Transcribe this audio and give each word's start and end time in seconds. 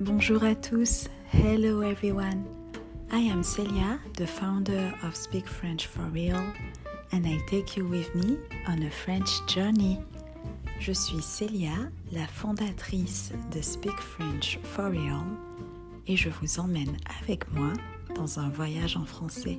Bonjour 0.00 0.44
à 0.44 0.54
tous. 0.54 1.08
Hello 1.32 1.82
everyone. 1.82 2.44
I 3.10 3.18
am 3.18 3.42
Celia, 3.42 3.98
the 4.16 4.28
founder 4.28 4.94
of 5.02 5.16
Speak 5.16 5.48
French 5.48 5.88
for 5.88 6.02
Real, 6.12 6.40
and 7.10 7.26
I 7.26 7.40
take 7.50 7.76
you 7.76 7.84
with 7.84 8.14
me 8.14 8.38
on 8.68 8.84
a 8.84 8.90
French 8.90 9.28
journey. 9.48 9.98
Je 10.78 10.92
suis 10.92 11.20
Celia, 11.20 11.90
la 12.12 12.28
fondatrice 12.28 13.32
de 13.50 13.60
Speak 13.60 13.98
French 13.98 14.60
for 14.62 14.84
Real, 14.84 15.26
et 16.06 16.16
je 16.16 16.28
vous 16.28 16.60
emmène 16.60 16.96
avec 17.20 17.52
moi 17.52 17.72
dans 18.14 18.38
un 18.38 18.50
voyage 18.50 18.96
en 18.96 19.04
français. 19.04 19.58